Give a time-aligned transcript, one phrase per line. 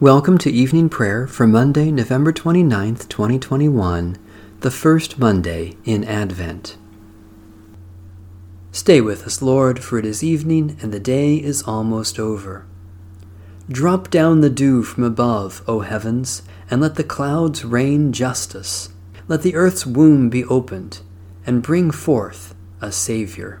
[0.00, 4.16] Welcome to evening prayer for Monday, November 29th, 2021,
[4.60, 6.78] the first Monday in Advent.
[8.72, 12.64] Stay with us, Lord, for it is evening and the day is almost over.
[13.68, 18.88] Drop down the dew from above, O heavens, and let the clouds rain justice.
[19.28, 21.00] Let the earth's womb be opened,
[21.44, 23.60] and bring forth a Savior.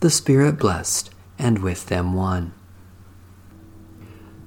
[0.00, 1.10] the Spirit blessed,
[1.40, 2.52] and with them one.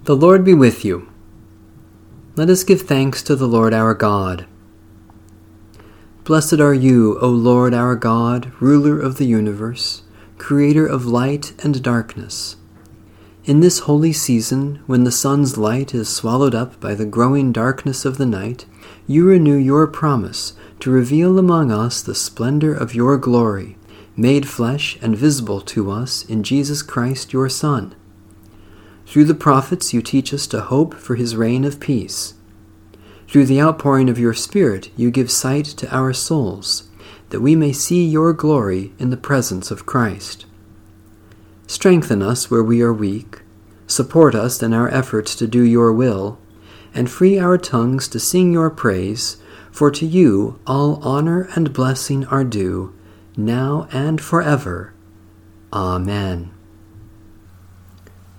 [0.05, 1.11] The Lord be with you.
[2.37, 4.45] Let us give thanks to the Lord our God.
[6.23, 10.03] Blessed are you, O Lord our God, ruler of the universe,
[10.37, 12.55] creator of light and darkness.
[13.43, 18.05] In this holy season, when the sun's light is swallowed up by the growing darkness
[18.05, 18.65] of the night,
[19.05, 23.75] you renew your promise to reveal among us the splendor of your glory
[24.15, 27.95] made flesh and visible to us in Jesus Christ your Son.
[29.05, 32.33] Through the prophets you teach us to hope for his reign of peace.
[33.27, 36.89] Through the outpouring of your Spirit you give sight to our souls,
[37.29, 40.45] that we may see your glory in the presence of Christ.
[41.67, 43.41] Strengthen us where we are weak,
[43.87, 46.37] support us in our efforts to do your will,
[46.93, 49.37] and free our tongues to sing your praise,
[49.71, 52.93] for to you all honor and blessing are due
[53.37, 54.93] now and forever.
[55.73, 56.51] Amen.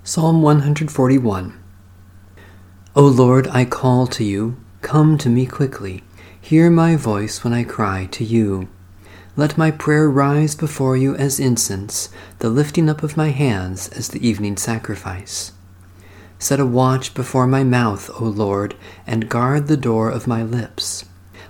[0.05, 1.59] Psalm 141
[2.95, 6.03] O Lord, I call to you, come to me quickly.
[6.39, 8.69] Hear my voice when I cry to you.
[9.35, 12.11] Let my prayer rise before you as incense,
[12.41, 15.53] the lifting up of my hands as the evening sacrifice.
[16.39, 18.75] Set a watch before my mouth, O Lord,
[19.07, 21.07] and guard the door of my lips.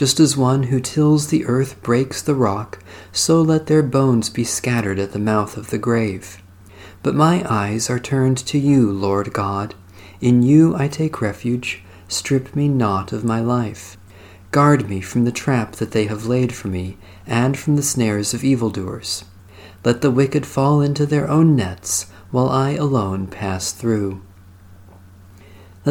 [0.00, 2.78] Just as one who tills the earth breaks the rock,
[3.12, 6.42] so let their bones be scattered at the mouth of the grave.
[7.02, 9.74] But my eyes are turned to you, Lord God.
[10.22, 11.82] In you I take refuge.
[12.08, 13.98] Strip me not of my life.
[14.52, 16.96] Guard me from the trap that they have laid for me,
[17.26, 19.24] and from the snares of evildoers.
[19.84, 24.22] Let the wicked fall into their own nets, while I alone pass through.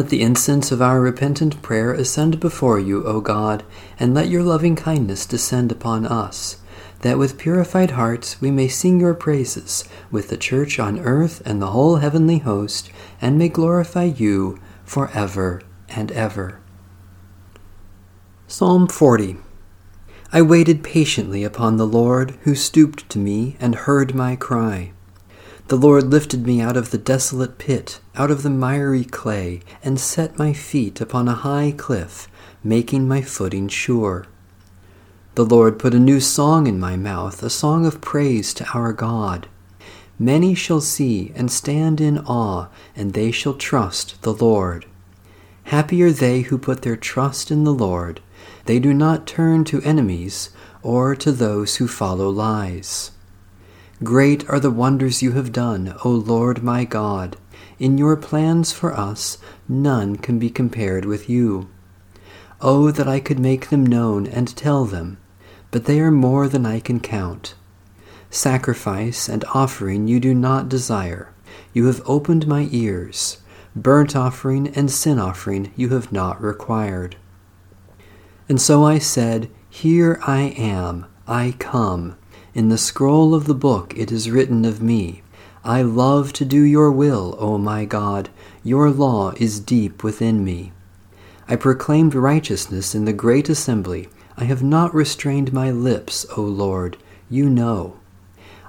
[0.00, 3.64] Let the incense of our repentant prayer ascend before you, O God,
[3.98, 6.56] and let your loving kindness descend upon us,
[7.00, 11.60] that with purified hearts we may sing your praises with the church on earth and
[11.60, 12.90] the whole heavenly host,
[13.20, 15.60] and may glorify you for ever
[15.90, 16.60] and ever.
[18.46, 19.36] Psalm 40
[20.32, 24.92] I waited patiently upon the Lord, who stooped to me and heard my cry.
[25.70, 30.00] The Lord lifted me out of the desolate pit, out of the miry clay, and
[30.00, 32.26] set my feet upon a high cliff,
[32.64, 34.26] making my footing sure.
[35.36, 38.92] The Lord put a new song in my mouth, a song of praise to our
[38.92, 39.46] God.
[40.18, 42.66] Many shall see and stand in awe,
[42.96, 44.86] and they shall trust the Lord.
[45.66, 48.20] Happy are they who put their trust in the Lord.
[48.64, 50.50] They do not turn to enemies
[50.82, 53.12] or to those who follow lies.
[54.02, 57.36] Great are the wonders you have done, O Lord my God.
[57.78, 59.36] In your plans for us,
[59.68, 61.68] none can be compared with you.
[62.62, 65.18] Oh, that I could make them known and tell them,
[65.70, 67.54] but they are more than I can count.
[68.30, 71.34] Sacrifice and offering you do not desire.
[71.74, 73.42] You have opened my ears.
[73.76, 77.16] Burnt offering and sin offering you have not required.
[78.48, 82.16] And so I said, Here I am, I come.
[82.52, 85.22] In the scroll of the book it is written of me,
[85.62, 88.28] I love to do your will, O my God.
[88.64, 90.72] Your law is deep within me.
[91.46, 94.08] I proclaimed righteousness in the great assembly.
[94.36, 96.96] I have not restrained my lips, O Lord.
[97.28, 98.00] You know.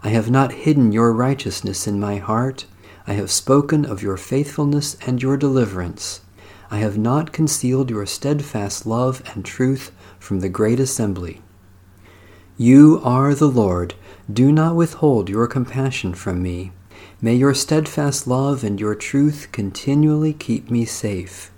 [0.03, 2.65] I have not hidden your righteousness in my heart.
[3.07, 6.21] I have spoken of your faithfulness and your deliverance.
[6.69, 11.41] I have not concealed your steadfast love and truth from the great assembly.
[12.57, 13.95] You are the Lord.
[14.31, 16.71] Do not withhold your compassion from me.
[17.21, 21.51] May your steadfast love and your truth continually keep me safe.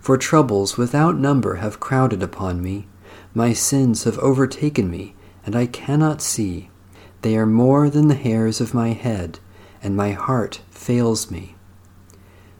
[0.00, 2.86] For troubles without number have crowded upon me.
[3.34, 5.14] My sins have overtaken me,
[5.44, 6.70] and I cannot see.
[7.22, 9.38] They are more than the hairs of my head,
[9.82, 11.54] and my heart fails me.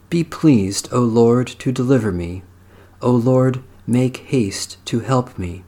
[0.09, 2.43] Be pleased, O Lord, to deliver me.
[3.03, 5.65] O Lord, make haste to help me.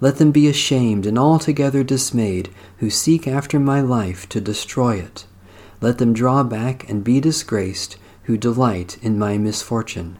[0.00, 5.26] Let them be ashamed and altogether dismayed who seek after my life to destroy it.
[5.80, 10.18] Let them draw back and be disgraced who delight in my misfortune.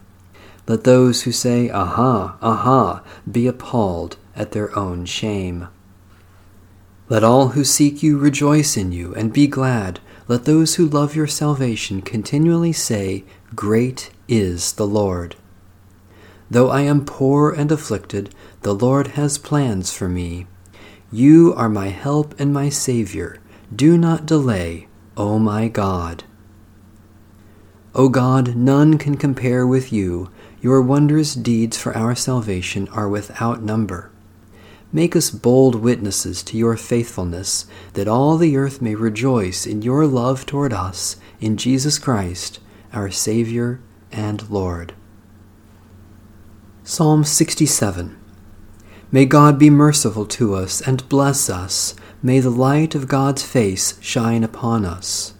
[0.67, 5.67] Let those who say, Aha, aha, be appalled at their own shame.
[7.07, 9.99] Let all who seek you rejoice in you and be glad.
[10.27, 13.23] Let those who love your salvation continually say,
[13.55, 15.35] Great is the Lord.
[16.49, 20.47] Though I am poor and afflicted, the Lord has plans for me.
[21.11, 23.39] You are my help and my Savior.
[23.75, 24.87] Do not delay,
[25.17, 26.23] O my God.
[27.95, 30.29] O God, none can compare with you.
[30.61, 34.11] Your wondrous deeds for our salvation are without number.
[34.91, 40.05] Make us bold witnesses to your faithfulness, that all the earth may rejoice in your
[40.05, 42.59] love toward us, in Jesus Christ,
[42.93, 43.79] our Savior
[44.11, 44.93] and Lord.
[46.87, 48.15] Psalm 67
[49.11, 51.95] May God be merciful to us and bless us.
[52.21, 55.33] May the light of God's face shine upon us.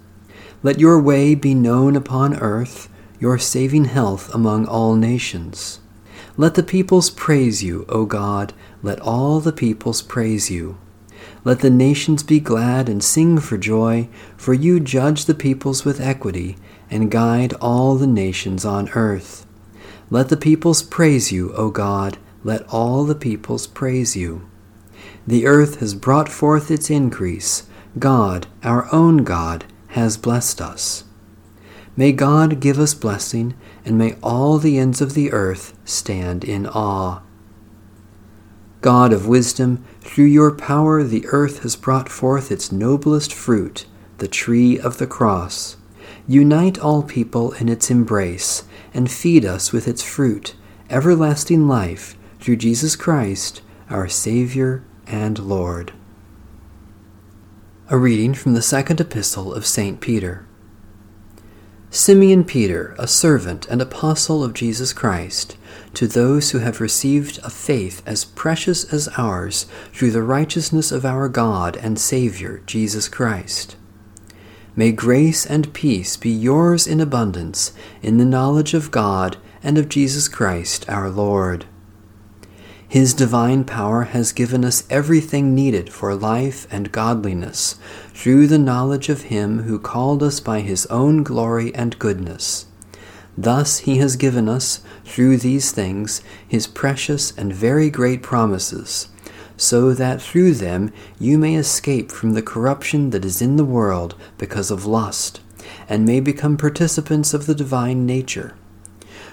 [0.63, 2.89] Let your way be known upon earth,
[3.19, 5.81] your saving health among all nations.
[6.36, 8.51] Let the peoples praise you, O God.
[8.81, 10.80] Let all the peoples praise you.
[11.44, 16.01] Let the nations be glad and sing for joy, for you judge the peoples with
[16.01, 16.57] equity
[16.89, 19.44] and guide all the nations on earth.
[20.10, 22.18] Let the peoples praise you, O God.
[22.44, 24.48] Let all the peoples praise you.
[25.25, 27.63] The earth has brought forth its increase.
[27.98, 31.06] God, our own God, has blessed us.
[31.98, 36.68] May God give us blessing, and may all the ends of the earth stand in
[36.68, 37.22] awe.
[38.81, 43.88] God of wisdom, through your power the earth has brought forth its noblest fruit,
[44.19, 45.78] the tree of the cross.
[46.28, 48.63] Unite all people in its embrace,
[48.95, 50.56] and feed us with its fruit,
[50.89, 55.94] everlasting life, through Jesus Christ, our Saviour and Lord.
[57.89, 60.00] A reading from the second epistle of St.
[60.01, 60.47] Peter.
[61.92, 65.56] Simeon Peter, a servant and apostle of Jesus Christ,
[65.94, 71.06] to those who have received a faith as precious as ours through the righteousness of
[71.06, 73.75] our God and Saviour, Jesus Christ.
[74.77, 79.88] May grace and peace be yours in abundance in the knowledge of God and of
[79.88, 81.66] Jesus Christ our Lord.
[82.86, 87.75] His divine power has given us everything needed for life and godliness
[88.10, 92.66] through the knowledge of Him who called us by His own glory and goodness.
[93.38, 99.07] Thus He has given us, through these things, His precious and very great promises,
[99.57, 104.16] so that through them you may escape from the corruption that is in the world
[104.38, 105.39] because of lust,
[105.88, 108.56] and may become participants of the divine nature.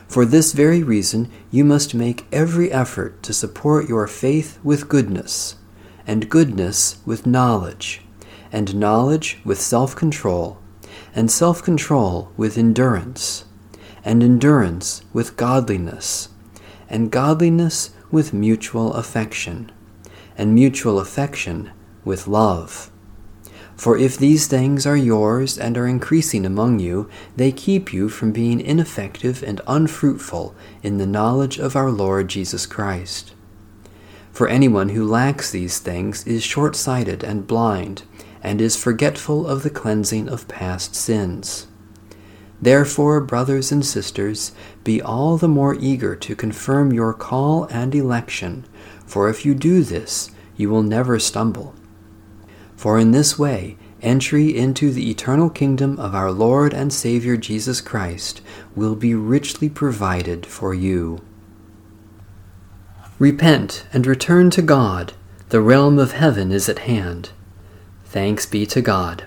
[0.06, 5.56] For this very reason, you must make every effort to support your faith with goodness,
[6.06, 8.02] and goodness with knowledge,
[8.52, 10.58] and knowledge with self control,
[11.14, 13.46] and self control with endurance,
[14.04, 16.28] and endurance with godliness,
[16.90, 19.72] and godliness with mutual affection,
[20.36, 21.70] and mutual affection
[22.04, 22.90] with love.
[23.76, 28.30] For if these things are yours and are increasing among you, they keep you from
[28.30, 33.34] being ineffective and unfruitful in the knowledge of our Lord Jesus Christ.
[34.30, 38.04] For anyone who lacks these things is short sighted and blind,
[38.42, 41.66] and is forgetful of the cleansing of past sins.
[42.60, 44.52] Therefore, brothers and sisters,
[44.84, 48.64] be all the more eager to confirm your call and election,
[49.12, 51.74] for if you do this, you will never stumble.
[52.76, 57.82] For in this way, entry into the eternal kingdom of our Lord and Savior Jesus
[57.82, 58.40] Christ
[58.74, 61.20] will be richly provided for you.
[63.18, 65.12] Repent and return to God.
[65.50, 67.32] The realm of heaven is at hand.
[68.06, 69.26] Thanks be to God.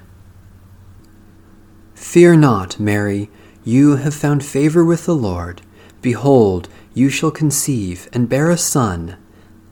[1.94, 3.30] Fear not, Mary,
[3.63, 5.62] you have found favor with the Lord.
[6.01, 9.18] Behold, you shall conceive and bear a son.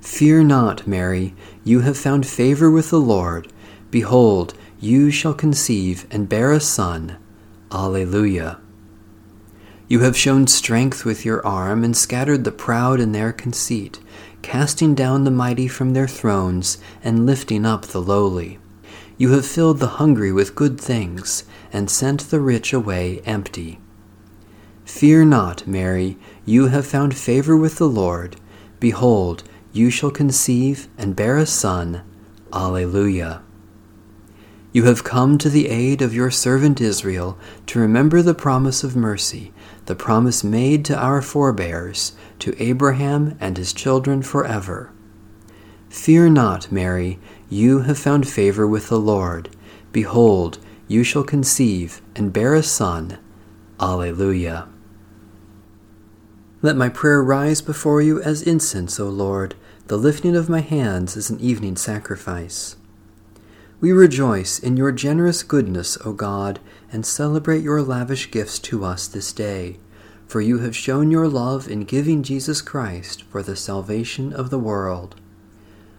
[0.00, 3.52] Fear not, Mary, you have found favor with the Lord.
[3.90, 7.16] Behold, you shall conceive and bear a son.
[7.72, 8.58] Alleluia.
[9.88, 13.98] You have shown strength with your arm and scattered the proud in their conceit,
[14.42, 18.58] casting down the mighty from their thrones and lifting up the lowly.
[19.16, 23.80] You have filled the hungry with good things and sent the rich away empty.
[24.84, 28.36] Fear not, Mary, you have found favor with the Lord.
[28.78, 32.02] Behold, you shall conceive and bear a son.
[32.52, 33.42] Alleluia.
[34.72, 38.96] You have come to the aid of your servant Israel to remember the promise of
[38.96, 39.52] mercy
[39.88, 44.92] the promise made to our forebears, to Abraham and his children forever.
[45.88, 49.48] Fear not, Mary, you have found favor with the Lord.
[49.90, 53.18] Behold, you shall conceive and bear a son.
[53.80, 54.68] Alleluia.
[56.60, 59.54] Let my prayer rise before you as incense, O Lord.
[59.86, 62.74] The lifting of my hands is an evening sacrifice.
[63.80, 66.58] We rejoice in your generous goodness, O God,
[66.90, 69.78] and celebrate your lavish gifts to us this day.
[70.26, 74.58] For you have shown your love in giving Jesus Christ for the salvation of the
[74.58, 75.14] world.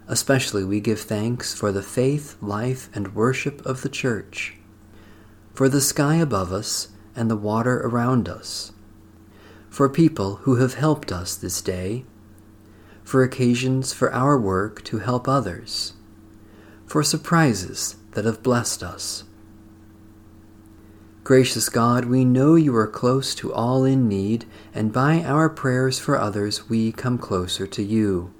[0.09, 4.57] Especially we give thanks for the faith, life, and worship of the Church,
[5.53, 8.73] for the sky above us and the water around us,
[9.69, 12.05] for people who have helped us this day,
[13.03, 15.93] for occasions for our work to help others
[16.89, 19.23] for surprises that have blessed us.
[21.23, 25.99] Gracious God, we know you are close to all in need, and by our prayers
[25.99, 28.33] for others we come closer to you.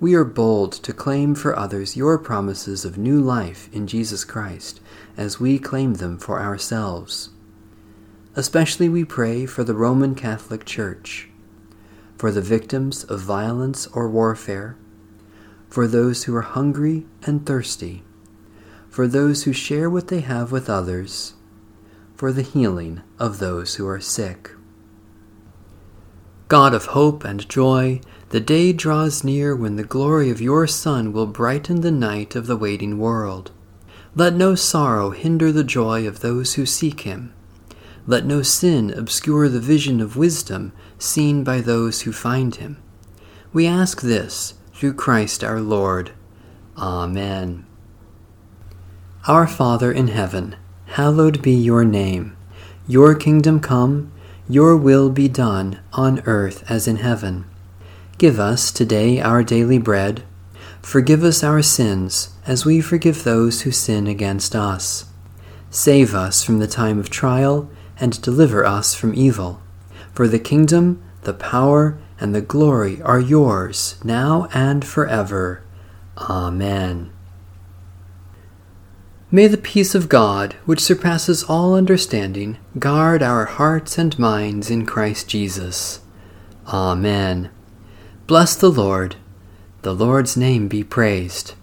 [0.00, 4.80] We are bold to claim for others your promises of new life in Jesus Christ,
[5.16, 7.30] as we claim them for ourselves.
[8.38, 11.28] Especially we pray for the Roman Catholic Church,
[12.16, 14.76] for the victims of violence or warfare,
[15.68, 18.04] for those who are hungry and thirsty,
[18.88, 21.34] for those who share what they have with others,
[22.14, 24.52] for the healing of those who are sick.
[26.46, 31.12] God of hope and joy, the day draws near when the glory of your Son
[31.12, 33.50] will brighten the night of the waiting world.
[34.14, 37.34] Let no sorrow hinder the joy of those who seek him.
[38.08, 42.82] Let no sin obscure the vision of wisdom seen by those who find him.
[43.52, 46.12] We ask this through Christ our Lord.
[46.78, 47.66] Amen.
[49.26, 52.34] Our Father in heaven, hallowed be your name.
[52.86, 54.10] Your kingdom come,
[54.48, 57.44] your will be done on earth as in heaven.
[58.16, 60.22] Give us today our daily bread.
[60.80, 65.04] Forgive us our sins as we forgive those who sin against us.
[65.68, 67.68] Save us from the time of trial
[68.00, 69.60] and deliver us from evil.
[70.12, 75.62] For the kingdom, the power, and the glory are yours, now and forever.
[76.16, 77.12] Amen.
[79.30, 84.86] May the peace of God, which surpasses all understanding, guard our hearts and minds in
[84.86, 86.00] Christ Jesus.
[86.66, 87.50] Amen.
[88.26, 89.16] Bless the Lord.
[89.82, 91.54] The Lord's name be praised.